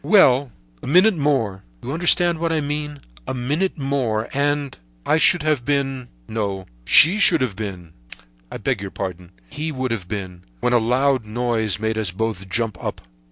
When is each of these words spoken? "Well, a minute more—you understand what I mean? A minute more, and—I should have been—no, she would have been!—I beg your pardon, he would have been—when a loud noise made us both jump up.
"Well, 0.03 0.51
a 0.81 0.87
minute 0.87 1.15
more—you 1.15 1.91
understand 1.91 2.39
what 2.39 2.51
I 2.51 2.59
mean? 2.59 2.97
A 3.27 3.35
minute 3.35 3.77
more, 3.77 4.29
and—I 4.33 5.19
should 5.19 5.43
have 5.43 5.63
been—no, 5.63 6.65
she 6.85 7.21
would 7.31 7.41
have 7.41 7.55
been!—I 7.55 8.57
beg 8.57 8.81
your 8.81 8.89
pardon, 8.89 9.29
he 9.51 9.71
would 9.71 9.91
have 9.91 10.07
been—when 10.07 10.73
a 10.73 10.79
loud 10.79 11.25
noise 11.25 11.77
made 11.77 11.99
us 11.99 12.09
both 12.09 12.49
jump 12.49 12.83
up. 12.83 13.01